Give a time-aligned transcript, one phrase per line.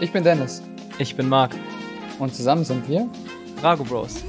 [0.00, 0.62] Ich bin Dennis.
[1.00, 1.56] Ich bin Marc.
[2.20, 3.10] Und zusammen sind wir
[3.60, 4.24] Drago Bros.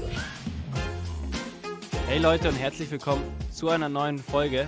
[2.08, 3.22] Hey Leute und herzlich willkommen
[3.52, 4.68] zu einer neuen Folge.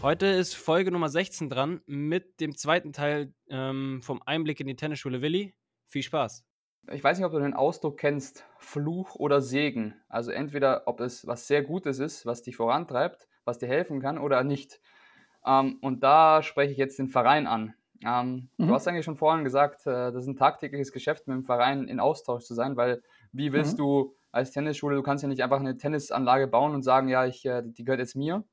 [0.00, 4.76] Heute ist Folge Nummer 16 dran mit dem zweiten Teil ähm, vom Einblick in die
[4.76, 5.56] Tennisschule Willi.
[5.88, 6.44] Viel Spaß.
[6.92, 9.96] Ich weiß nicht, ob du den Ausdruck kennst, Fluch oder Segen.
[10.08, 14.18] Also entweder, ob es was sehr Gutes ist, was dich vorantreibt, was dir helfen kann
[14.18, 14.80] oder nicht.
[15.44, 17.74] Ähm, und da spreche ich jetzt den Verein an.
[18.04, 18.68] Ähm, mhm.
[18.68, 21.88] Du hast eigentlich schon vorhin gesagt, äh, das ist ein tagtägliches Geschäft, mit dem Verein
[21.88, 23.02] in Austausch zu sein, weil
[23.32, 23.82] wie willst mhm.
[23.82, 27.44] du als Tennisschule, du kannst ja nicht einfach eine Tennisanlage bauen und sagen, ja, ich,
[27.44, 28.44] äh, die gehört jetzt mir.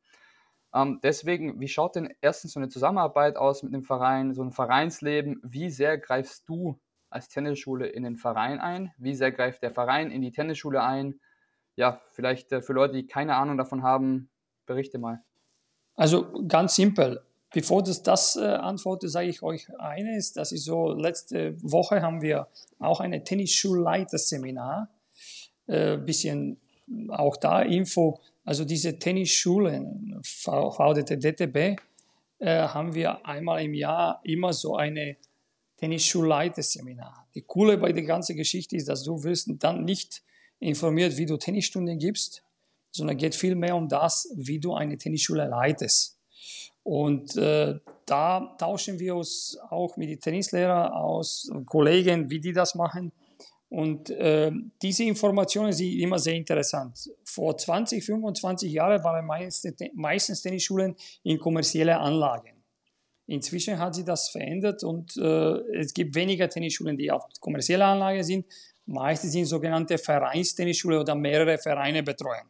[0.74, 4.52] Ähm, deswegen, wie schaut denn erstens so eine Zusammenarbeit aus mit dem Verein, so ein
[4.52, 5.40] Vereinsleben?
[5.44, 8.92] Wie sehr greifst du als Tennisschule in den Verein ein?
[8.98, 11.20] Wie sehr greift der Verein in die Tennisschule ein?
[11.76, 14.30] Ja, vielleicht äh, für Leute, die keine Ahnung davon haben,
[14.66, 15.24] berichte mal.
[15.96, 17.24] Also ganz simpel.
[17.52, 22.22] Bevor das, das äh, antworte, sage ich euch eines, das ist so, letzte Woche haben
[22.22, 22.48] wir
[22.78, 24.90] auch eine Tennisschulleiterseminar,
[25.68, 26.60] äh, bisschen
[27.10, 31.80] auch da Info, also diese Tennisschulen, VDT, DTB,
[32.40, 35.18] äh, haben wir einmal im Jahr immer so eine
[35.78, 37.28] Tennisschulleiterseminar.
[37.36, 40.24] Die Coole bei der ganzen Geschichte ist, dass du wirst dann nicht
[40.60, 42.44] informiert, wie du Tennisstunden gibst,
[42.92, 46.18] sondern geht viel mehr um das, wie du eine Tennisschule leitest.
[46.90, 47.76] Und äh,
[48.08, 53.12] da tauschen wir uns auch mit den Tennislehrern aus, Kollegen, wie die das machen.
[53.70, 54.52] Und äh,
[54.82, 57.12] diese Informationen sind immer sehr interessant.
[57.24, 62.64] Vor 20, 25 Jahren waren meistens, meistens Tennisschulen in kommerzielle Anlagen.
[63.28, 68.24] Inzwischen hat sich das verändert und äh, es gibt weniger Tennisschulen, die auf kommerzielle Anlagen
[68.24, 68.48] sind.
[68.88, 72.50] Meistens sind sogenannte Vereinstennisschulen oder mehrere Vereine betreuen.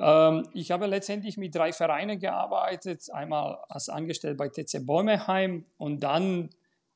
[0.00, 6.00] Ähm, ich habe letztendlich mit drei Vereinen gearbeitet, einmal als Angestellter bei TC Bäumeheim und
[6.00, 6.50] dann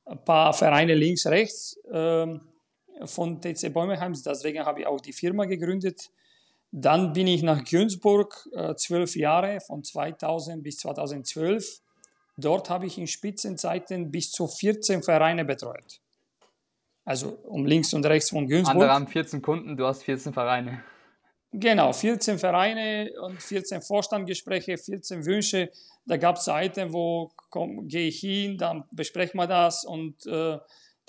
[0.05, 2.41] ein paar Vereine links, rechts ähm,
[3.05, 4.15] von TC Bäumeheim.
[4.25, 6.11] Deswegen habe ich auch die Firma gegründet.
[6.71, 11.81] Dann bin ich nach Günzburg, äh, zwölf Jahre, von 2000 bis 2012.
[12.39, 16.01] Dort habe ich in Spitzenzeiten bis zu 14 Vereine betreut.
[17.05, 18.75] Also um links und rechts von Günzburg.
[18.75, 20.83] Andere haben 14 Kunden, du hast 14 Vereine.
[21.55, 25.71] Genau, 14 Vereine und 14 Vorstandgespräche, 14 Wünsche.
[26.07, 27.31] Da gab es Zeiten, wo
[27.83, 30.59] gehe ich hin, dann besprechen wir das und äh,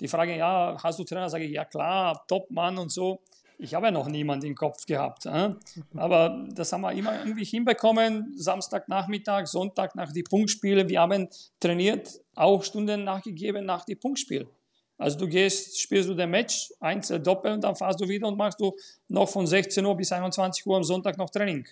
[0.00, 1.30] die Frage, ja, hast du Trainer?
[1.30, 3.22] Sage ich, ja klar, Top-Mann und so.
[3.58, 5.26] Ich habe ja noch niemanden im Kopf gehabt.
[5.26, 5.54] Äh?
[5.94, 8.34] Aber das haben wir immer irgendwie hinbekommen.
[8.36, 10.88] Samstagnachmittag, Sonntag nach die Punktspiele.
[10.88, 11.28] Wir haben
[11.60, 14.48] trainiert, auch Stunden nachgegeben nach die Punktspiele.
[14.96, 18.36] Also du gehst, spielst du den Match, Einzel, Doppel und dann fahrst du wieder und
[18.36, 18.76] machst du
[19.08, 21.66] noch von 16 Uhr bis 21 Uhr am Sonntag noch Training.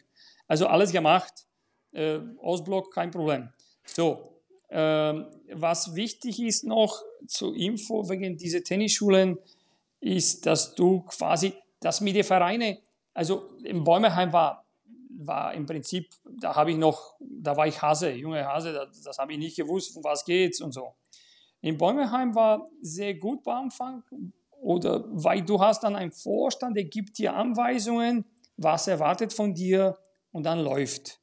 [0.48, 1.46] Also alles gemacht,
[1.92, 3.48] äh, Ausblock, kein Problem.
[3.84, 5.14] So, äh,
[5.52, 9.38] was wichtig ist noch zur Info wegen dieser Tennisschulen,
[10.00, 12.78] ist, dass du quasi, dass mit den Vereinen,
[13.14, 14.66] also im Bäumeheim war,
[15.10, 19.18] war im Prinzip, da habe ich noch, da war ich Hase, junge Hase, das, das
[19.18, 20.94] habe ich nicht gewusst, um was geht's und so.
[21.62, 24.02] In Bäumeheim war sehr gut bei Anfang,
[24.60, 28.24] oder weil du hast dann einen Vorstand, der gibt dir Anweisungen,
[28.56, 29.96] was erwartet von dir
[30.32, 31.20] und dann läuft.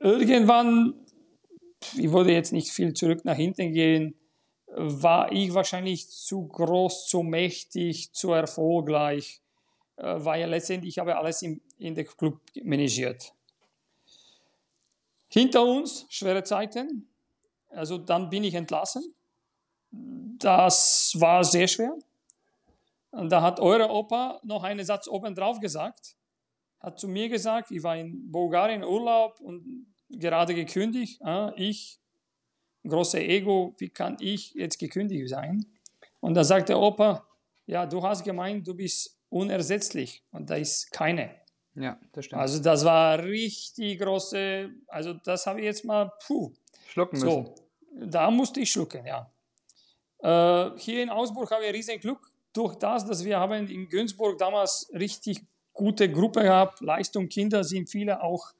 [0.00, 0.94] Irgendwann,
[1.96, 4.14] ich würde jetzt nicht viel zurück nach hinten gehen,
[4.66, 9.40] war ich wahrscheinlich zu groß, zu mächtig, zu erfolgreich,
[9.96, 13.32] äh, weil letztendlich habe ich alles in, in der Club managiert.
[15.28, 17.08] Hinter uns schwere Zeiten,
[17.76, 19.04] also dann bin ich entlassen.
[19.90, 21.94] Das war sehr schwer.
[23.10, 26.16] Und da hat eure Opa noch einen Satz oben drauf gesagt.
[26.80, 31.20] Hat zu mir gesagt, ich war in Bulgarien Urlaub und gerade gekündigt.
[31.56, 31.98] Ich,
[32.86, 35.64] große Ego, wie kann ich jetzt gekündigt sein?
[36.20, 37.26] Und da sagt der Opa,
[37.66, 41.34] ja, du hast gemeint, du bist unersetzlich und da ist keine.
[41.74, 42.40] Ja, das stimmt.
[42.40, 46.52] Also das war richtig große, also das habe ich jetzt mal, puh.
[46.88, 47.28] Schlucken müssen.
[47.28, 47.54] So,
[47.98, 49.30] da musste ich schlucken, ja.
[50.18, 54.38] Äh, hier in Augsburg habe ich riesen Glück durch das, dass wir haben in Günzburg
[54.38, 56.80] damals richtig gute Gruppe gehabt.
[56.80, 58.52] Leistung Kinder sind viele auch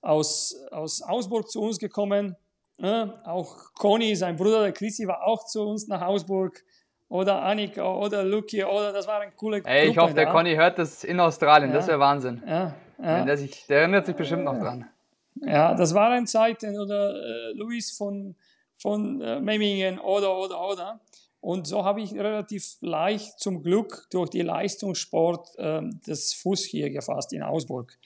[0.00, 2.36] aus, aus Augsburg zu uns gekommen.
[2.78, 6.62] Äh, auch Conny, sein Bruder, der Chrissy, war auch zu uns nach Augsburg.
[7.08, 10.78] Oder Annika oder Luki oder das war ein cooler Ey, ich hoffe, der Conny hört
[10.78, 11.76] das in Australien, ja.
[11.76, 12.42] das wäre Wahnsinn.
[12.46, 13.24] Ja, ja.
[13.26, 14.88] Der, sich, der erinnert sich bestimmt noch dran.
[15.34, 16.78] Ja, das waren Zeiten.
[16.78, 18.34] Oder äh, Luis von,
[18.82, 21.00] von äh, Memmingen oder, oder, oder.
[21.40, 26.90] Und so habe ich relativ leicht zum Glück durch die Leistungssport äh, das Fuß hier
[26.90, 27.96] gefasst in Augsburg.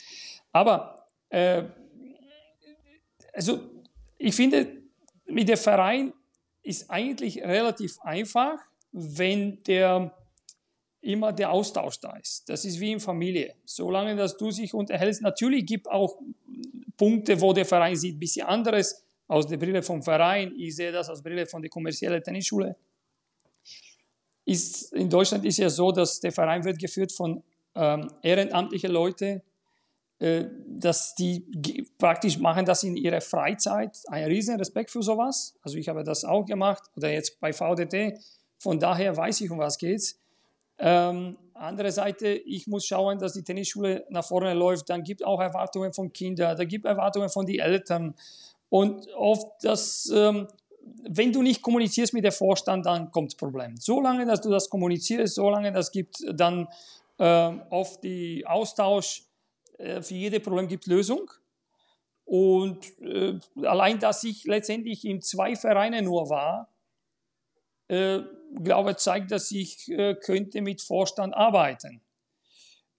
[0.53, 1.65] Aber äh,
[3.33, 3.61] also
[4.19, 4.69] ich finde,
[5.27, 6.13] mit dem Verein
[6.63, 8.59] ist eigentlich relativ einfach,
[8.93, 10.15] wenn der
[11.01, 12.49] immer der Austausch da ist.
[12.49, 13.55] Das ist wie in Familie.
[13.65, 16.19] Solange, dass du sich unterhältst, natürlich gibt auch
[16.97, 20.53] Punkte, wo der Verein sieht ein bisschen anderes aus der Brille vom Verein.
[20.57, 22.77] Ich sehe das aus der Brille von der kommerziellen Tennisschule.
[24.45, 27.43] Ist, in Deutschland ist ja so, dass der Verein wird geführt von
[27.75, 29.43] ähm, ehrenamtlichen Leuten,
[30.19, 31.45] äh, dass die
[31.99, 33.99] praktisch machen das in ihrer Freizeit.
[34.07, 35.57] Ein riesen Respekt für sowas.
[35.63, 38.19] Also ich habe das auch gemacht oder jetzt bei VDT.
[38.59, 40.19] Von daher weiß ich, um was geht's.
[40.79, 44.89] Ähm, andere Seite, ich muss schauen, dass die Tennisschule nach vorne läuft.
[44.91, 48.15] Dann gibt auch Erwartungen von Kindern, da gibt Erwartungen von den Eltern.
[48.69, 50.49] Und oft das, ähm,
[51.09, 53.77] wenn du nicht kommunizierst mit dem Vorstand, dann kommt das Problem.
[53.77, 56.69] Solange, dass du das kommunizierst, solange das gibt dann
[57.19, 59.23] äh, oft die Austausch,
[59.79, 61.31] äh, für jedes Problem gibt Lösung.
[62.25, 66.69] Und äh, allein, dass ich letztendlich in zwei Vereinen nur war,
[67.89, 68.21] äh,
[68.63, 72.01] glaube, zeigt, dass ich äh, könnte mit Vorstand arbeiten.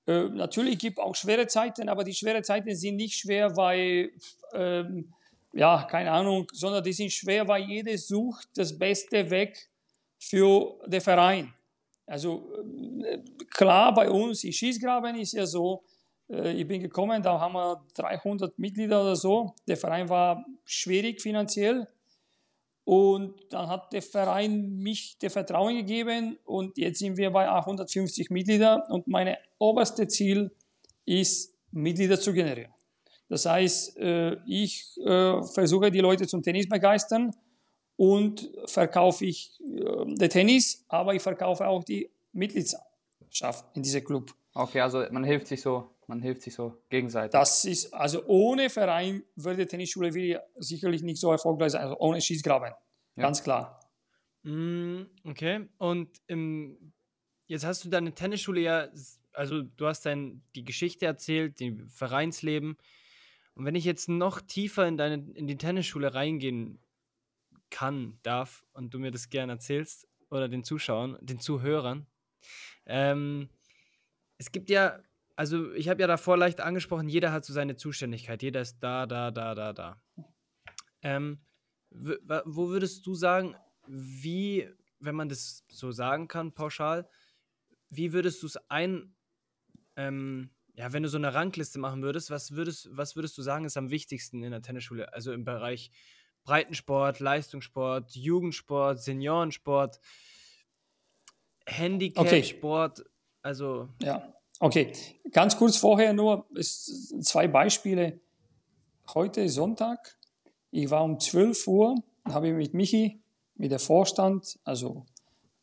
[0.05, 4.11] Äh, natürlich gibt es auch schwere Zeiten, aber die schweren Zeiten sind nicht schwer, weil,
[4.53, 5.13] ähm,
[5.57, 9.69] ja, keine Ahnung, sondern die sind schwer, weil jeder sucht das beste Weg
[10.19, 11.51] für den Verein.
[12.05, 12.47] Also
[13.03, 13.17] äh,
[13.49, 15.83] klar, bei uns im Schießgraben ist ja so,
[16.29, 19.55] äh, ich bin gekommen, da haben wir 300 Mitglieder oder so.
[19.67, 21.87] Der Verein war schwierig finanziell.
[22.83, 28.29] Und dann hat der Verein mich der Vertrauen gegeben und jetzt sind wir bei 150
[28.29, 30.51] Mitglieder und mein oberste Ziel
[31.03, 32.76] ist, Mitglieder zu generieren.
[33.29, 37.35] Das heißt, äh, ich äh, versuche die Leute zum Tennis begeistern
[37.95, 44.33] und verkaufe ich äh, den Tennis, aber ich verkaufe auch die Mitgliedschaft in diesem Club.
[44.53, 47.31] Okay, also man hilft sich so man hilft sich so gegenseitig.
[47.31, 52.21] Das ist, also ohne Verein würde die Tennisschule sicherlich nicht so erfolgreich sein, also ohne
[52.21, 52.69] Schießgraben.
[53.15, 53.23] Ja.
[53.23, 53.79] Ganz klar.
[54.43, 56.93] Mm, okay, und im,
[57.47, 58.87] jetzt hast du deine Tennisschule ja,
[59.33, 62.77] also du hast dein, die Geschichte erzählt, die Vereinsleben.
[63.57, 66.79] Und wenn ich jetzt noch tiefer in, deine, in die Tennisschule reingehen
[67.69, 72.05] kann, darf, und du mir das gerne erzählst, oder den Zuschauern, den Zuhörern,
[72.85, 73.49] ähm,
[74.37, 75.01] es gibt ja
[75.37, 78.41] also ich habe ja davor leicht angesprochen, jeder hat so seine Zuständigkeit.
[78.41, 80.01] Jeder ist da, da, da, da, da.
[81.03, 81.39] Ähm,
[81.91, 83.55] wo würdest du sagen,
[83.87, 84.67] wie,
[84.99, 87.07] wenn man das so sagen kann, pauschal,
[87.89, 89.15] wie würdest du es ein,
[89.95, 93.65] ähm, ja, wenn du so eine Rangliste machen würdest, was würdest, was würdest du sagen,
[93.65, 95.11] ist am wichtigsten in der Tennisschule?
[95.11, 95.91] Also im Bereich
[96.43, 99.99] Breitensport, Leistungssport, Jugendsport, Seniorensport,
[101.65, 103.09] Handicap-Sport, okay.
[103.41, 103.89] also.
[104.01, 104.33] Ja.
[104.59, 104.91] Okay,
[105.31, 108.19] ganz kurz vorher nur zwei Beispiele.
[109.13, 110.17] Heute Sonntag.
[110.69, 111.95] Ich war um 12 Uhr,
[112.25, 113.21] habe mit Michi,
[113.55, 115.05] mit der Vorstand, also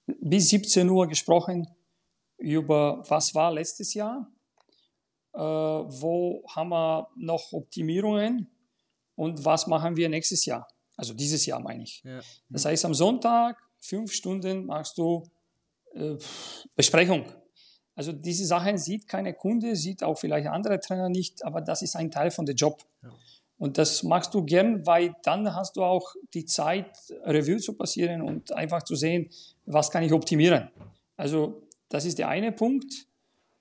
[0.06, 1.68] bis 17 Uhr gesprochen
[2.36, 4.30] über was war letztes Jahr,
[5.40, 8.48] wo haben wir noch Optimierungen
[9.16, 10.66] und was machen wir nächstes Jahr.
[10.96, 12.02] Also dieses Jahr meine ich.
[12.04, 12.20] Ja.
[12.48, 15.28] Das heißt, am Sonntag fünf Stunden machst du
[15.94, 16.16] äh,
[16.76, 17.24] Besprechung
[17.96, 21.94] also diese Sachen sieht keine Kunde, sieht auch vielleicht andere Trainer nicht, aber das ist
[21.96, 22.82] ein Teil von dem Job.
[23.02, 23.10] Ja.
[23.56, 26.90] Und das machst du gern, weil dann hast du auch die Zeit,
[27.24, 29.30] Review zu passieren und einfach zu sehen,
[29.64, 30.70] was kann ich optimieren.
[31.16, 33.06] Also das ist der eine Punkt.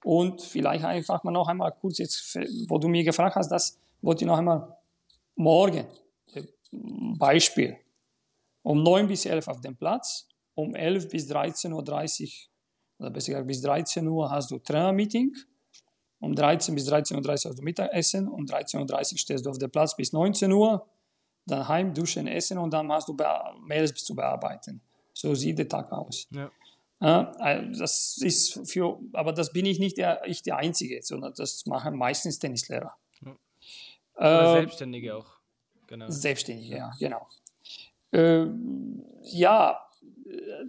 [0.03, 2.35] Und vielleicht einfach mal noch einmal kurz jetzt,
[2.67, 4.77] wo du mir gefragt hast, das wollte ich noch einmal
[5.35, 5.85] morgen.
[6.71, 7.77] Beispiel.
[8.63, 12.29] Um 9 bis 11 auf dem Platz, um 11 bis 13.30 Uhr
[12.99, 15.35] oder besser gesagt bis 13 Uhr hast du Trainermeeting.
[16.19, 18.29] Um 13 bis 13.30 Uhr hast du Mittagessen.
[18.29, 20.87] Um 13.30 Uhr stehst du auf dem Platz bis 19 Uhr.
[21.45, 23.17] Dann heim, duschen, essen und dann hast du
[23.59, 24.81] Mails zu bearbeiten.
[25.13, 26.27] So sieht der Tag aus.
[26.31, 26.49] Ja.
[27.03, 31.65] Äh, das ist für, aber das bin ich nicht der, ich der Einzige, sondern das
[31.65, 32.95] machen meistens Tennislehrer.
[33.25, 33.35] Ja.
[34.15, 35.33] Oder äh, Selbstständige auch.
[35.87, 36.09] Genau.
[36.09, 37.27] Selbstständige, ja, genau.
[38.11, 38.45] Äh,
[39.23, 39.85] ja,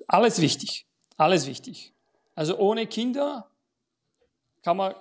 [0.09, 0.87] alles wichtig.
[1.17, 1.93] Alles wichtig.
[2.35, 3.49] Also ohne Kinder
[4.63, 4.95] kann man,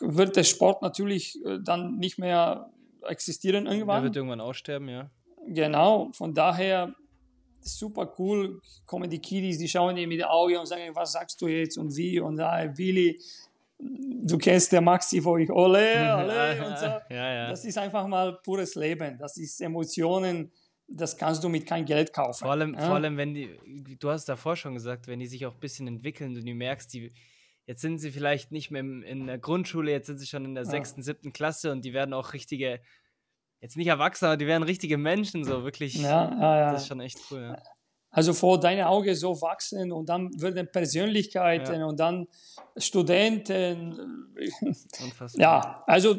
[0.00, 2.70] wird der Sport natürlich äh, dann nicht mehr
[3.02, 4.02] existieren irgendwann.
[4.02, 5.10] Er wird irgendwann aussterben, ja.
[5.46, 6.94] Genau, von daher
[7.60, 11.40] super cool, kommen die Kiddies, die schauen dir mit den Augen und sagen, was sagst
[11.40, 13.20] du jetzt und wie und da, Willi,
[13.78, 15.78] du kennst der Maxi wo ich ole,
[16.24, 16.86] ole und so.
[17.14, 17.50] Ja, ja.
[17.50, 20.50] Das ist einfach mal pures Leben, das ist Emotionen,
[20.88, 22.44] das kannst du mit kein Geld kaufen.
[22.44, 22.86] Vor allem, ja?
[22.86, 23.58] vor allem, wenn die,
[23.98, 26.92] du hast davor schon gesagt, wenn die sich auch ein bisschen entwickeln und du merkst,
[26.94, 27.12] die,
[27.66, 30.64] jetzt sind sie vielleicht nicht mehr in der Grundschule, jetzt sind sie schon in der
[30.64, 32.80] sechsten, siebten Klasse und die werden auch richtige
[33.60, 35.94] jetzt nicht Erwachsene, aber die wären richtige Menschen, so wirklich.
[35.94, 36.72] Ja, ja, ja.
[36.72, 37.40] Das ist schon echt cool.
[37.42, 37.62] Ja.
[38.10, 41.86] Also vor deinen Augen so wachsen und dann werden Persönlichkeiten Ja.
[41.86, 42.26] und dann
[42.76, 44.32] Studenten.
[45.02, 45.40] Unfassbar.
[45.40, 46.18] Ja, also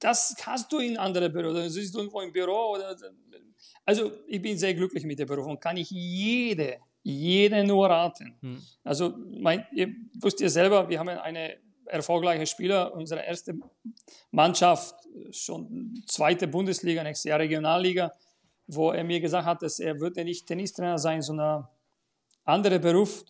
[0.00, 1.54] das hast du in anderen Büros.
[1.54, 2.74] Du siehst irgendwo im Büro.
[2.74, 2.96] Oder,
[3.84, 5.58] also ich bin sehr glücklich mit der Berufung.
[5.60, 8.36] Kann ich jede, jede nur raten.
[8.40, 8.60] Hm.
[8.82, 13.54] Also mein, ihr wisst ihr selber, wir haben eine erfolgreiche Spieler, unsere erste
[14.30, 14.94] Mannschaft,
[15.30, 18.12] schon zweite Bundesliga, nächstes Jahr Regionalliga,
[18.66, 21.68] wo er mir gesagt hat, dass er würde nicht Tennistrainer sein, sondern
[22.44, 23.24] anderer Beruf.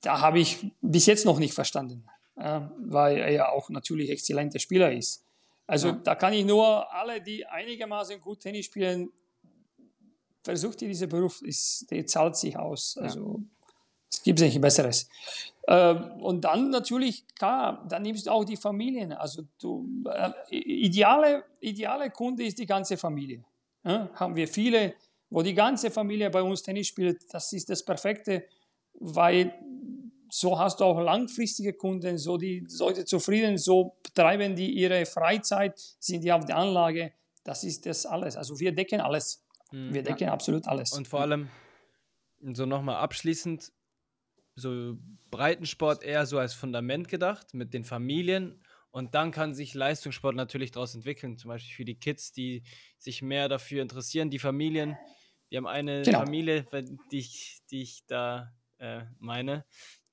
[0.00, 2.06] Da habe ich bis jetzt noch nicht verstanden,
[2.36, 5.24] äh, weil er ja auch natürlich exzellenter Spieler ist.
[5.66, 5.94] Also Ja.
[5.94, 9.10] da kann ich nur alle, die einigermaßen gut Tennis spielen,
[10.42, 12.98] versucht ihr dieser Beruf, ist, der zahlt sich aus.
[12.98, 13.40] Also
[14.14, 15.08] es gibt nicht Besseres.
[15.66, 19.12] Ähm, und dann natürlich, klar, dann nimmst du auch die Familien.
[19.12, 23.44] Also du, äh, ideale, ideale Kunde ist die ganze Familie.
[23.84, 24.94] Ja, haben wir viele,
[25.30, 27.22] wo die ganze Familie bei uns Tennis spielt.
[27.32, 28.44] Das ist das Perfekte,
[28.94, 29.52] weil
[30.30, 35.78] so hast du auch langfristige Kunden, so die Leute zufrieden, so treiben die ihre Freizeit,
[35.98, 37.12] sind die auf der Anlage.
[37.42, 38.36] Das ist das alles.
[38.36, 39.44] Also wir decken alles.
[39.70, 39.92] Hm.
[39.92, 40.92] Wir decken absolut alles.
[40.92, 41.48] Und vor allem,
[42.52, 43.72] so nochmal abschließend,
[44.56, 44.96] so
[45.30, 50.70] Breitensport eher so als Fundament gedacht mit den Familien und dann kann sich Leistungssport natürlich
[50.70, 52.62] daraus entwickeln, zum Beispiel für die Kids, die
[52.98, 54.96] sich mehr dafür interessieren, die Familien.
[55.48, 56.20] Wir haben eine Genau.
[56.20, 56.64] Familie,
[57.10, 59.64] die ich, die ich da äh, meine.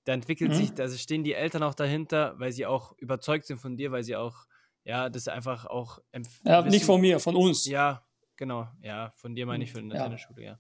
[0.05, 0.55] Da entwickelt Mhm.
[0.55, 4.03] sich, also stehen die Eltern auch dahinter, weil sie auch überzeugt sind von dir, weil
[4.03, 4.45] sie auch,
[4.83, 7.67] ja, das einfach auch empf- ja, nicht von mir, von uns.
[7.67, 8.03] Ja,
[8.35, 10.05] genau, ja, von dir meine ich von der Ja.
[10.05, 10.59] Tennisschule, ja.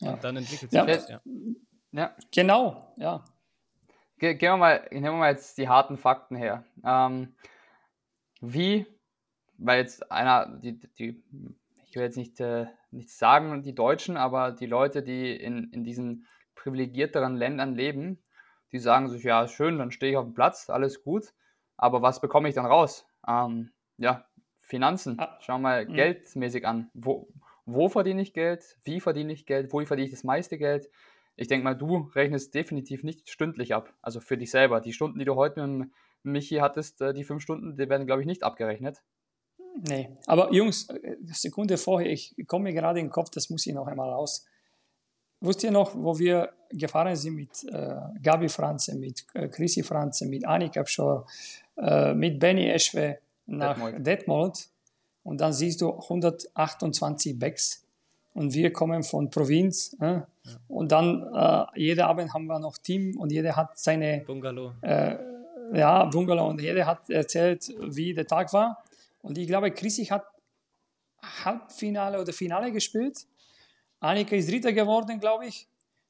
[0.00, 0.12] Ja.
[0.14, 0.86] Und dann entwickelt Ja.
[0.86, 1.20] sich das, ja.
[1.92, 3.24] Ja, Genau, ja.
[4.18, 6.64] Ge gehen wir mal, nehmen wir mal jetzt die harten Fakten her.
[6.84, 7.34] Ähm,
[8.40, 8.86] wie,
[9.58, 11.22] weil jetzt einer, die, die,
[11.84, 15.84] ich will jetzt nicht, äh, nicht sagen, die Deutschen, aber die Leute, die in, in
[15.84, 16.26] diesen
[16.56, 18.22] privilegierteren Ländern leben,
[18.72, 21.32] die sagen sich, ja, schön, dann stehe ich auf dem Platz, alles gut,
[21.76, 23.06] aber was bekomme ich dann raus?
[23.26, 24.26] Ähm, ja,
[24.60, 25.94] Finanzen, Ah, schau mal mhm.
[25.94, 26.90] geldmäßig an.
[26.92, 27.28] Wo,
[27.64, 28.78] wo verdiene ich Geld?
[28.84, 29.72] Wie verdiene ich Geld?
[29.72, 30.90] Wo verdiene ich das meiste Geld?
[31.38, 33.94] Ich denke mal, du rechnest definitiv nicht stündlich ab.
[34.02, 34.80] Also für dich selber.
[34.80, 35.90] Die Stunden, die du heute mit
[36.24, 39.02] Michi hattest, äh, die fünf Stunden, die werden, glaube ich, nicht abgerechnet.
[39.80, 43.66] Nee, aber Jungs, äh, Sekunde vorher, ich komme mir gerade in den Kopf, das muss
[43.66, 44.44] ich noch einmal raus.
[45.40, 50.26] Wusst ihr noch, wo wir gefahren sind mit äh, Gabi Franze, mit äh, Chrissy Franze,
[50.26, 51.26] mit Annika Pschor,
[51.76, 54.06] äh, mit Benny Eschwe nach Detmold.
[54.06, 54.68] Detmold
[55.22, 57.86] und dann siehst du 128 Backs
[58.38, 60.20] und wir kommen von Provinz äh,
[60.68, 64.72] und dann äh, jeden Abend haben wir noch Team und jeder hat seine Bungalow.
[64.82, 65.16] äh,
[65.74, 68.82] ja, Bungalow und jeder hat erzählt, wie der Tag war.
[69.22, 70.24] Und ich glaube, Chrissy hat
[71.44, 73.26] Halbfinale oder Finale gespielt.
[74.00, 75.66] Annika ist Dritter geworden, glaube ich.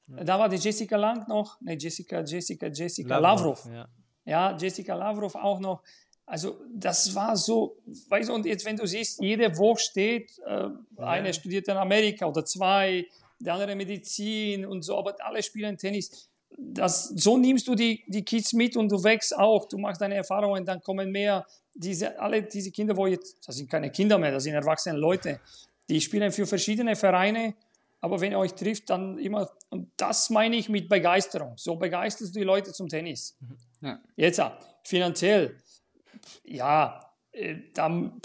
[0.07, 1.61] Da war die Jessica Lang noch.
[1.61, 3.67] Ne, Jessica, Jessica, Jessica Lavrov.
[3.73, 3.89] Ja.
[4.25, 5.83] Ja, Jessica Lavrov auch noch.
[6.29, 10.69] Also das war so, weißt du, und jetzt wenn du siehst, jeder wo steht, äh,
[10.99, 13.07] eine studiert in Amerika oder zwei,
[13.41, 16.29] der andere Medizin und so, aber alle spielen Tennis.
[16.59, 20.17] Das, so nimmst du die, die Kids mit und du wächst auch, du machst deine
[20.17, 24.33] Erfahrungen, dann kommen mehr, diese, alle diese Kinder, wo jetzt, das sind keine Kinder mehr,
[24.33, 25.41] das sind erwachsene Leute,
[25.89, 27.55] die spielen für verschiedene Vereine,
[28.01, 32.35] aber wenn ihr euch trifft, dann immer, und das meine ich mit Begeisterung, so begeisterst
[32.35, 33.35] du die Leute zum Tennis.
[33.81, 33.99] Ja.
[34.17, 35.57] Jetzt, ah, finanziell,
[36.45, 37.01] ja,
[37.33, 38.21] äh, dann,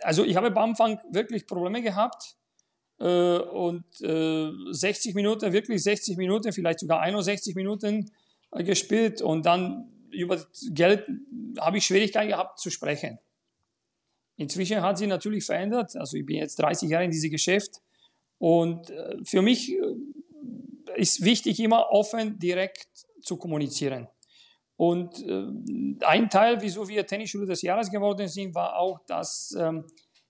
[0.00, 2.36] also ich habe am Anfang wirklich Probleme gehabt
[2.98, 8.10] äh, und äh, 60 Minuten, wirklich 60 Minuten, vielleicht sogar 61 Minuten
[8.52, 11.06] äh, gespielt und dann über Geld
[11.58, 13.18] habe ich Schwierigkeiten gehabt zu sprechen.
[14.36, 17.80] Inzwischen hat sich natürlich verändert, also ich bin jetzt 30 Jahre in diesem Geschäft
[18.38, 19.76] und äh, für mich äh,
[20.96, 22.88] ist wichtig, immer offen, direkt
[23.22, 24.08] zu kommunizieren.
[24.76, 25.46] Und äh,
[26.04, 29.84] ein Teil, wieso wir Tennisschule des Jahres geworden sind, war auch, dass ähm,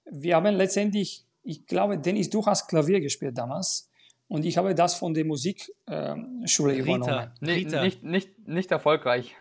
[0.05, 3.91] wir haben letztendlich, ich glaube, Dennis, du hast Klavier gespielt damals
[4.29, 7.31] und ich habe das von der Musikschule übernommen.
[7.41, 7.53] Rita.
[7.53, 7.83] Rita.
[7.83, 9.35] Nicht, nicht, nicht erfolgreich.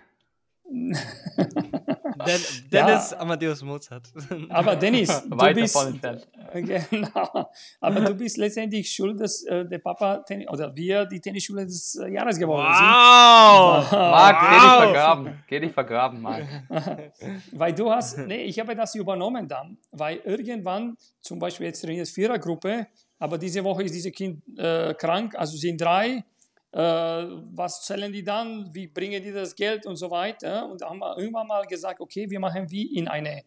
[2.25, 4.07] Den, Dennis Amadeus Mozart.
[4.49, 5.77] Aber Dennis, du bist,
[6.53, 7.49] Genau.
[7.81, 11.95] Aber du bist letztendlich schuld, dass äh, der Papa Tennis, oder wir die Tennisschule des
[11.95, 13.91] äh, Jahres geworden wow!
[13.91, 14.77] Marc, geh dich Wow.
[14.83, 15.43] vergraben.
[15.47, 16.43] Geh dich vergraben, Marc.
[17.19, 17.59] sind.
[17.59, 22.07] Weil du hast, nee, ich habe das übernommen dann, weil irgendwann, zum Beispiel jetzt trainiert
[22.09, 22.87] Vierergruppe,
[23.19, 26.23] aber diese Woche ist dieses Kind äh, krank, also sind drei.
[26.73, 28.73] Äh, was zählen die dann?
[28.73, 30.67] Wie bringen die das Geld und so weiter?
[30.67, 33.43] Und da haben wir irgendwann mal gesagt, okay, wir machen wie in eine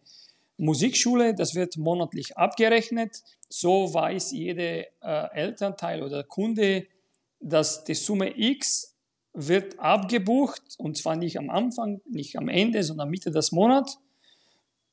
[0.55, 3.21] Musikschule, das wird monatlich abgerechnet.
[3.49, 6.87] So weiß jeder äh, Elternteil oder Kunde,
[7.41, 8.95] dass die Summe X
[9.33, 13.99] wird abgebucht und zwar nicht am Anfang, nicht am Ende, sondern Mitte des Monats.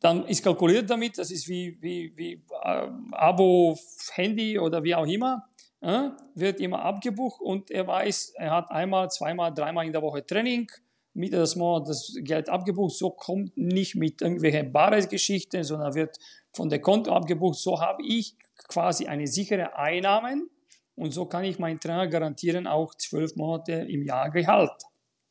[0.01, 2.33] Dann ist kalkuliert damit, das ist wie, wie, wie
[2.65, 3.79] äh, Abo,
[4.13, 5.49] Handy oder wie auch immer,
[5.85, 10.25] äh, wird immer abgebucht und er weiß, er hat einmal, zweimal, dreimal in der Woche
[10.25, 10.67] Training,
[11.13, 12.97] Mitte des Monats das Geld abgebucht.
[12.97, 16.19] So kommt nicht mit irgendwelchen Bares-Geschichten, sondern wird
[16.53, 17.59] von der Konto abgebucht.
[17.59, 18.35] So habe ich
[18.69, 20.51] quasi eine sichere Einnahmen
[20.97, 24.83] und so kann ich meinen Trainer garantieren, auch zwölf Monate im Jahr Gehalt.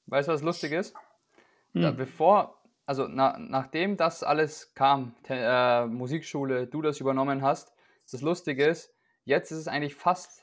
[0.06, 0.94] Weißt du, was lustig ist?
[1.74, 1.82] Hm.
[1.82, 7.74] Da, bevor, also na, nachdem das alles kam, äh, Musikschule, du das übernommen hast,
[8.12, 8.94] das Lustige ist,
[9.26, 10.43] jetzt ist es eigentlich fast,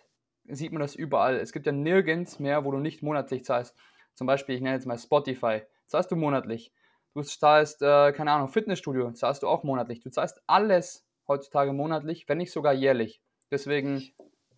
[0.55, 1.37] sieht man das überall.
[1.37, 3.77] Es gibt ja nirgends mehr, wo du nicht monatlich zahlst.
[4.15, 6.73] Zum Beispiel, ich nenne jetzt mal Spotify, zahlst du monatlich.
[7.15, 10.01] Du zahlst, äh, keine Ahnung, Fitnessstudio, zahlst du auch monatlich.
[10.01, 13.23] Du zahlst alles heutzutage monatlich, wenn nicht sogar jährlich.
[13.51, 14.03] Deswegen,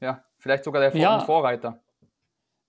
[0.01, 1.21] ja, vielleicht sogar der ja.
[1.21, 1.83] Vorreiter.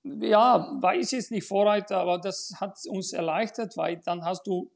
[0.04, 4.70] Ja, weiß jetzt nicht Vorreiter, aber das hat uns erleichtert, weil dann hast du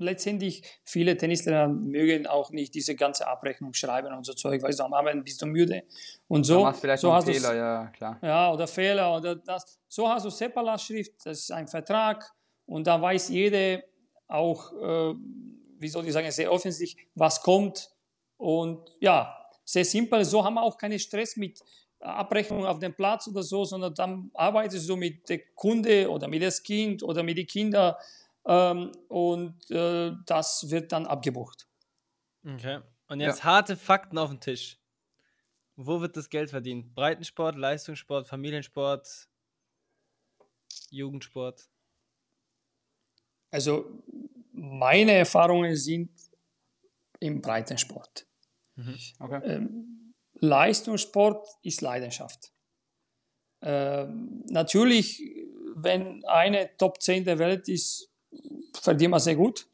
[0.00, 4.84] letztendlich viele Tennislehrer mögen auch nicht diese ganze Abrechnung schreiben und so Zeug, weil du
[4.84, 5.84] am Abend bist du müde
[6.26, 6.64] und so.
[6.64, 8.18] Da vielleicht so hast Fehler, ja klar.
[8.22, 9.78] Ja, oder Fehler oder das.
[9.88, 12.30] So hast du Separat-Schrift, das ist ein Vertrag
[12.66, 13.82] und da weiß jeder
[14.26, 15.14] auch, äh,
[15.78, 17.90] wie soll ich sagen, sehr offensichtlich, was kommt
[18.36, 20.24] und ja, sehr simpel.
[20.24, 21.60] So haben wir auch keinen Stress mit
[22.00, 26.42] Abrechnung auf dem Platz oder so, sondern dann arbeitest du mit dem Kunde oder mit
[26.42, 27.94] dem Kind oder mit den Kindern
[28.46, 31.68] ähm, und äh, das wird dann abgebucht.
[32.44, 32.80] Okay.
[33.08, 33.44] Und jetzt ja.
[33.44, 34.78] harte Fakten auf den Tisch.
[35.76, 36.94] Wo wird das Geld verdient?
[36.94, 39.28] Breitensport, Leistungssport, Familiensport,
[40.90, 41.68] Jugendsport?
[43.50, 44.02] Also
[44.52, 46.10] meine Erfahrungen sind
[47.18, 48.26] im Breitensport.
[48.76, 48.98] Mhm.
[49.18, 49.40] Okay.
[49.44, 52.52] Ähm, Leistungssport ist Leidenschaft.
[53.62, 55.22] Ähm, natürlich,
[55.74, 58.09] wenn eine Top 10 der Welt ist,
[58.74, 59.66] verdient man sehr gut.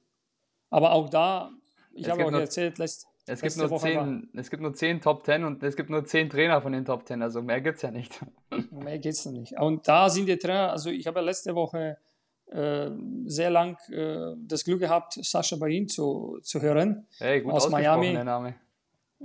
[0.71, 1.51] Aber auch da,
[1.93, 5.25] ich habe auch nur, erzählt, lässt, es gibt, nur zehn, es gibt nur zehn Top
[5.25, 7.83] 10 und es gibt nur zehn Trainer von den Top 10, also mehr gibt es
[7.83, 8.21] ja nicht.
[8.71, 9.59] Mehr gibt es nicht.
[9.59, 11.99] Und da sind die Trainer, also ich habe letzte Woche
[12.47, 12.91] äh,
[13.25, 17.07] sehr lang äh, das Glück gehabt, Sascha Bain zu, zu hören.
[17.19, 18.13] Hey, gut aus Miami.
[18.13, 18.55] Der Name.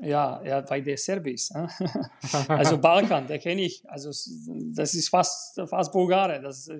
[0.01, 1.51] Ja, ja, bei der Serbis.
[1.51, 1.67] Ne?
[2.47, 3.87] also Balkan, der kenne ich.
[3.89, 6.41] Also das ist fast, fast Bulgare.
[6.41, 6.71] Das,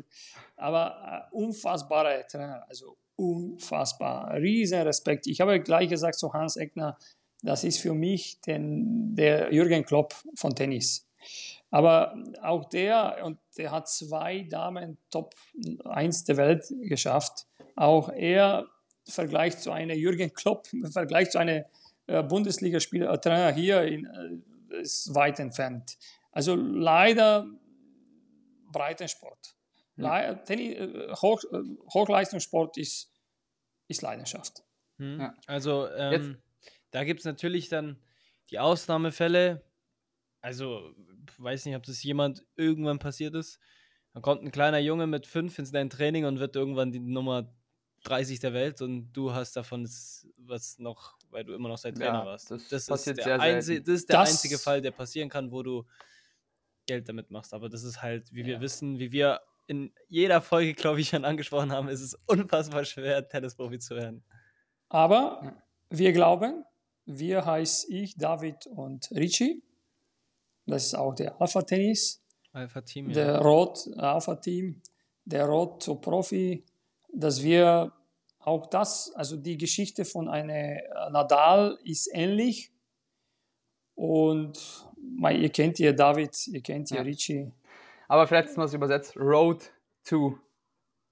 [0.61, 2.65] aber äh, unfassbare Trainer.
[2.67, 4.33] Also unfassbar.
[4.33, 5.27] Riesen Respekt.
[5.27, 6.97] Ich habe gleich gesagt zu Hans Eckner,
[7.43, 11.07] das ist für mich den, der Jürgen Klopp von Tennis.
[11.71, 15.35] Aber auch der, und der hat zwei Damen Top
[15.85, 17.47] 1 der Welt geschafft.
[17.75, 18.67] Auch er
[19.07, 21.65] im Vergleich zu einer Jürgen Klopp, im Vergleich zu einer
[22.07, 25.97] äh, Bundesligaspieler, äh, Trainer hier in, äh, ist weit entfernt.
[26.31, 27.47] Also leider
[28.71, 29.55] Breitensport.
[30.03, 30.35] Ja.
[30.35, 31.61] Tennis, äh, Hoch, äh,
[31.93, 33.11] Hochleistungssport ist,
[33.87, 34.63] ist Leidenschaft.
[34.97, 35.19] Hm.
[35.19, 35.35] Ja.
[35.47, 36.37] Also ähm,
[36.91, 37.97] da gibt es natürlich dann
[38.49, 39.63] die Ausnahmefälle.
[40.41, 40.93] Also,
[41.37, 43.59] weiß nicht, ob das jemand irgendwann passiert ist.
[44.13, 47.53] Da kommt ein kleiner Junge mit fünf ins dein Training und wird irgendwann die Nummer
[48.03, 49.87] 30 der Welt und du hast davon
[50.37, 52.51] was noch, weil du immer noch sein Trainer ja, warst.
[52.51, 55.61] Das, das, ist der, einzige, das ist der das einzige Fall, der passieren kann, wo
[55.61, 55.85] du
[56.87, 57.53] Geld damit machst.
[57.53, 58.47] Aber das ist halt, wie ja.
[58.47, 59.39] wir wissen, wie wir
[59.71, 64.23] in jeder Folge, glaube ich, schon angesprochen haben, ist es unfassbar schwer, Tennisprofi zu werden.
[64.89, 65.55] Aber
[65.89, 66.65] wir glauben,
[67.05, 69.63] wir heißt ich, David und Richie.
[70.65, 72.21] Das ist auch der Alpha Tennis.
[72.51, 73.09] Alpha Team.
[73.09, 73.13] Ja.
[73.13, 74.81] Der Rot Alpha Team,
[75.25, 76.65] der Rot zu Profi
[77.13, 77.91] dass wir
[78.39, 82.71] auch das, also die Geschichte von einer äh, Nadal ist ähnlich.
[83.95, 84.57] Und
[85.19, 87.01] ihr kennt ja David, ihr kennt ja, ja.
[87.03, 87.51] Richie.
[88.11, 89.71] Aber vielleicht ist mal es übersetzt: Road
[90.05, 90.37] to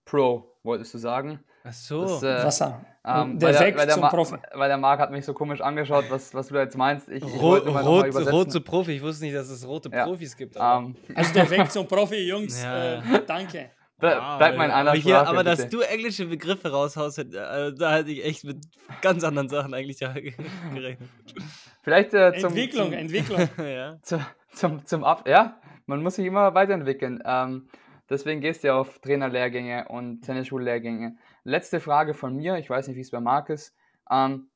[0.03, 1.39] Pro, wolltest du sagen?
[1.63, 2.01] Ach so.
[2.01, 2.59] Das, äh, was
[3.05, 4.35] ähm, der Weg der, zum Profi.
[4.53, 7.07] Weil der Marc hat mich so komisch angeschaut, was, was du da jetzt meinst.
[7.07, 10.03] Ich, ich Rot, Rot, Rot zu Profi, ich wusste nicht, dass es rote ja.
[10.03, 10.57] Profis gibt.
[10.57, 10.61] Um.
[10.61, 10.95] Ähm.
[11.15, 12.95] Also der Weg zum Profi, Jungs, ja.
[12.95, 13.71] äh, danke.
[13.97, 17.95] Ble bleib mal in einer aber, hier, aber dass du englische Begriffe raushaust, äh, da
[17.95, 18.57] hätte ich echt mit
[19.01, 19.99] ganz anderen Sachen eigentlich
[20.73, 21.09] gerechnet.
[21.81, 23.49] Vielleicht äh, zum, Entwicklung, zum, Entwicklung.
[23.57, 24.01] ja.
[24.01, 24.19] Zu,
[24.53, 25.58] zum, zum Ab ja,
[25.89, 27.21] man muss sich immer weiterentwickeln.
[27.25, 27.67] Ähm,
[28.09, 31.17] deswegen gehst du ja auf Trainerlehrgänge und Tennisschullehrgänge.
[31.43, 33.75] Letzte Frage von mir, ich weiß nicht, wie es bei Marc ist.
[34.09, 34.49] Ähm,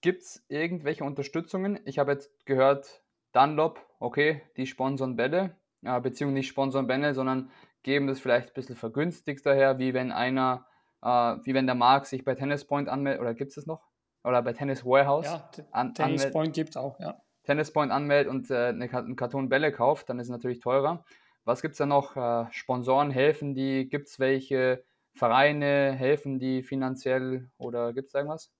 [0.00, 1.80] Gibt es irgendwelche Unterstützungen?
[1.86, 3.02] Ich habe jetzt gehört,
[3.32, 7.50] Dunlop, okay, die sponsern Bälle, äh, beziehungsweise nicht sponsern Bälle, sondern
[7.82, 10.66] geben das vielleicht ein bisschen vergünstigt daher, wie wenn einer,
[11.02, 13.88] äh, wie wenn der Marc sich bei Tennis Point anmeldet, oder gibt es das noch?
[14.24, 17.20] oder bei Tennis Warehouse Ja, Tennis Point gibt auch, ja.
[17.44, 21.04] Tennis Point anmeldet und äh, eine, einen Karton Bälle kauft, dann ist es natürlich teurer.
[21.44, 22.16] Was gibt es da noch?
[22.16, 23.88] Äh, Sponsoren helfen die?
[23.88, 24.82] Gibt es welche?
[25.16, 28.50] Vereine helfen die finanziell oder gibt es irgendwas?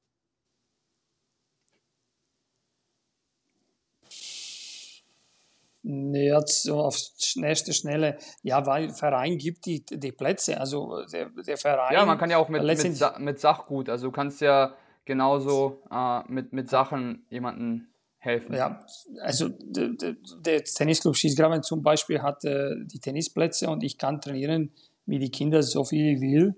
[5.87, 11.29] Nee, Jetzt so auf schnellste Schnelle, ja, weil Verein gibt die, die Plätze, also der,
[11.29, 11.93] der Verein.
[11.93, 15.83] Ja, man kann ja auch mit, mit, Sa mit Sachgut, also du kannst ja genauso
[15.91, 17.89] äh, mit, mit Sachen jemandem
[18.25, 18.55] helfen.
[18.55, 18.85] Ja,
[19.21, 24.73] also der, Tennisclub Schießgraben zum Beispiel hat äh, die Tennisplätze und ich kann trainieren
[25.07, 26.55] mit den Kindern so viel ich will,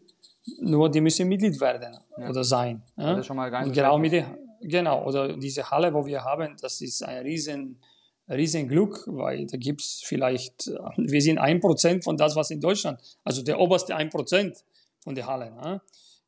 [0.60, 2.30] nur die müssen Mitglied werden Ja.
[2.30, 2.82] oder sein.
[2.96, 3.10] Ja?
[3.10, 6.22] Das ist schon mal gar Und genau, mit der, genau, oder diese Halle, wo wir
[6.24, 7.80] haben, das ist ein riesen,
[8.28, 12.50] riesen Glück, weil da gibt es vielleicht, äh, wir sind ein Prozent von das, was
[12.50, 14.64] in Deutschland, also der oberste ein Prozent
[15.00, 15.50] von der Halle.
[15.50, 15.80] Ne?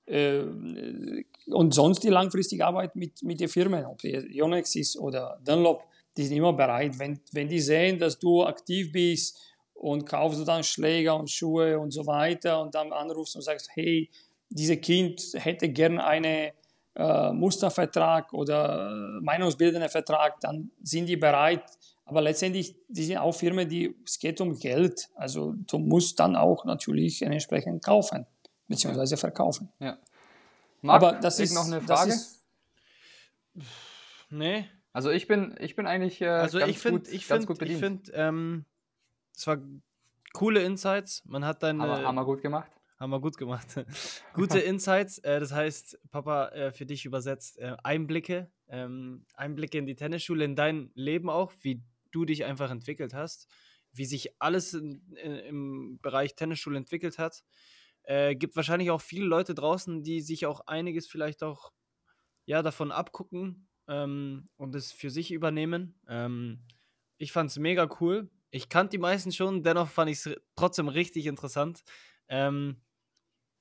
[0.08, 0.42] Äh,
[1.50, 5.84] Und sonst die langfristige Arbeit mit, mit den Firmen, ob es Yonex ist oder Dunlop,
[6.16, 9.38] die sind immer bereit, wenn, wenn die sehen, dass du aktiv bist
[9.74, 14.10] und kaufst dann Schläger und Schuhe und so weiter und dann anrufst und sagst, hey,
[14.50, 16.50] dieses Kind hätte gern einen
[16.96, 21.62] äh, Mustervertrag oder äh, meinungsbildenden Vertrag, dann sind die bereit.
[22.04, 25.08] Aber letztendlich, die sind auch Firmen, die, es geht um Geld.
[25.14, 28.26] Also du musst dann auch natürlich entsprechend kaufen,
[28.68, 29.70] beziehungsweise verkaufen.
[29.80, 29.98] Marc,
[31.02, 32.12] Aber das ist noch eine das Frage.
[32.12, 32.44] ist-
[34.30, 34.68] Nee.
[34.92, 37.64] also ich bin, ich bin eigentlich äh, Also ganz ich finde, gut, ich ganz finde,
[37.66, 38.64] ich finde, ähm,
[39.34, 39.58] es war
[40.32, 41.24] coole Insights.
[41.24, 42.70] Man hat dann haben, wir, äh, haben wir gut gemacht.
[43.00, 43.66] Haben wir gut gemacht.
[44.34, 45.18] Gute Insights.
[45.18, 48.50] Äh, das heißt, Papa, äh, für dich übersetzt äh, Einblicke.
[48.68, 53.48] Ähm, Einblicke in die Tennisschule, in dein Leben auch, wie du dich einfach entwickelt hast,
[53.92, 57.44] wie sich alles in, in, im Bereich Tennisschule entwickelt hat.
[58.08, 61.72] Äh, gibt wahrscheinlich auch viele Leute draußen, die sich auch einiges vielleicht auch
[62.46, 66.00] ja, davon abgucken ähm, und es für sich übernehmen.
[66.08, 66.64] Ähm,
[67.18, 68.30] ich fand es mega cool.
[68.50, 71.84] Ich kannte die meisten schon, dennoch fand ich es trotzdem richtig interessant.
[72.28, 72.80] Ähm,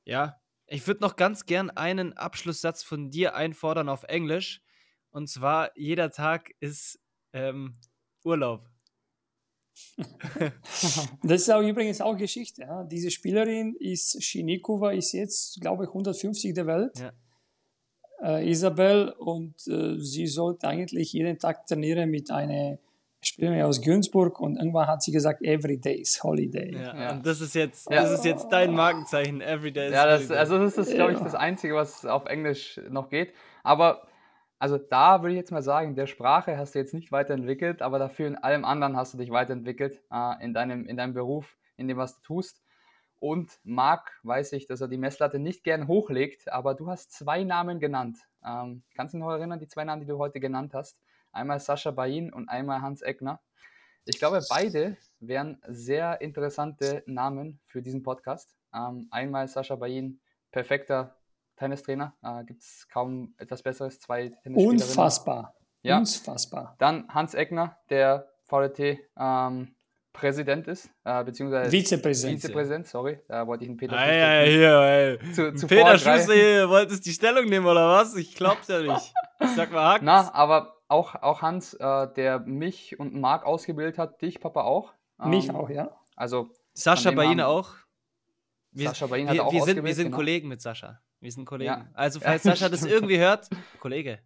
[0.06, 4.62] ja, ich würde noch ganz gern einen Abschlusssatz von dir einfordern auf Englisch.
[5.10, 7.02] Und zwar, jeder Tag ist
[7.34, 7.76] ähm,
[8.24, 8.70] Urlaub.
[11.24, 12.62] Das ist auch übrigens auch Geschichte.
[12.62, 12.84] Ja.
[12.84, 17.00] Diese Spielerin ist Shinikova, ist jetzt, glaube ich, 150 der Welt.
[17.00, 17.12] Ja.
[18.38, 22.80] Äh, Isabel und äh, sie sollte eigentlich jeden Tag trainieren mit einer
[23.22, 26.74] Spielerin aus Günzburg und irgendwann hat sie gesagt, every day is holiday.
[26.74, 27.12] Ja, Ja.
[27.14, 28.04] Und das ist jetzt, Ja.
[28.04, 29.42] das ist jetzt dein Markenzeichen.
[29.42, 30.38] Everyday is Ja, das, holiday.
[30.38, 33.34] also das ist, glaube ich, das Einzige, was auf Englisch noch geht.
[33.64, 34.07] Aber
[34.60, 38.00] also da würde ich jetzt mal sagen, der Sprache hast du jetzt nicht weiterentwickelt, aber
[38.00, 41.88] dafür in allem anderen hast du dich weiterentwickelt, äh, in, deinem, in deinem Beruf, in
[41.88, 42.64] dem, was du tust.
[43.20, 47.44] Und Marc weiß ich, dass er die Messlatte nicht gern hochlegt, aber du hast zwei
[47.44, 48.18] Namen genannt.
[48.46, 51.00] Ähm, kannst du dich noch erinnern, die zwei Namen, die du heute genannt hast?
[51.32, 53.42] Einmal Sascha Bain und einmal Hans Eckner.
[54.06, 58.56] Ich glaube, beide wären sehr interessante Namen für diesen Podcast.
[58.74, 60.20] Ähm, einmal Sascha Bain,
[60.52, 61.17] perfekter
[61.58, 62.14] Tennistrainer.
[62.24, 64.00] Äh, Gibt es kaum etwas Besseres.
[64.00, 64.82] Zwei Tennisspielerinnen.
[64.82, 65.56] Unfassbar.
[65.82, 65.98] Ja.
[65.98, 66.76] Unfassbar.
[66.80, 69.76] Dann Hans Eckner, der VDT ähm,
[70.14, 72.42] Präsident ist, äh, beziehungsweise Vizepräsident.
[72.42, 75.32] Vizepräsident, sorry, da wollte ich einen Peter Ei, ei, hier, ey.
[75.34, 75.98] zu, zu Peter.
[75.98, 78.16] Schuster hier, wolltest die Stellung nehmen oder was?
[78.16, 79.14] Ich glaub's ja nicht.
[79.40, 80.04] Ich sag mal, hackt's.
[80.04, 84.94] Na, aber auch, auch Hans, äh, der mich und Marc ausgebildet hat, dich, Papa, auch.
[85.24, 85.92] Mich Ähm, auch, ja.
[86.16, 87.76] Also Sascha bei Ihnen auch?
[88.72, 90.18] Wir, Sascha Bain hat wir, auch wir, sind, wir sind genau.
[90.18, 91.00] Kollegen mit Sascha.
[91.20, 91.72] Wir sind Kollegen.
[91.72, 91.88] Ja.
[91.94, 93.50] Also, Ja, falls Sascha das irgendwie hört,
[93.80, 94.20] Kollege.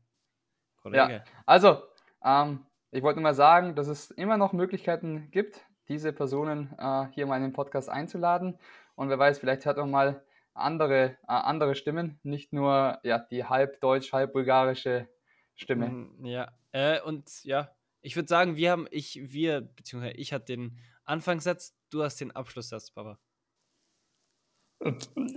[0.82, 1.24] Kollege.
[1.46, 1.84] Also,
[2.24, 7.08] ähm, ich wollte nur mal sagen, dass es immer noch Möglichkeiten gibt, diese Personen äh,
[7.14, 8.58] hier mal in den Podcast einzuladen.
[8.96, 10.24] Und wer weiß, vielleicht hört auch mal
[10.54, 15.08] andere, äh, andere Stimmen, nicht nur ja, die halb deutsch, halb bulgarische
[15.56, 15.90] Stimme.
[15.90, 16.52] Mhm, Ja.
[16.74, 17.70] Äh, und ja,
[18.02, 22.32] ich würde sagen, wir haben, ich, wir, beziehungsweise ich hatte den Anfangssatz, du hast den
[22.32, 23.20] Abschlusssatz, Papa.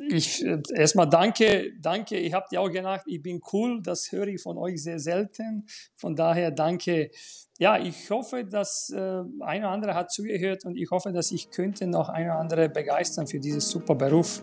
[0.08, 2.16] Ich erstmal danke, danke.
[2.16, 3.82] Ich habe dir auch gedacht, ich bin cool.
[3.82, 5.66] Das höre ich von euch sehr selten.
[5.96, 7.10] Von daher danke.
[7.58, 11.50] Ja, ich hoffe, dass äh, ein oder andere hat zugehört und ich hoffe, dass ich
[11.50, 14.42] könnte noch ein oder andere begeistern für diesen super Beruf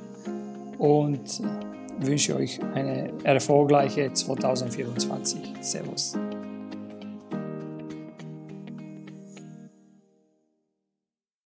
[0.78, 5.54] und äh, wünsche euch eine erfolgreiche 2024.
[5.62, 6.14] Servus.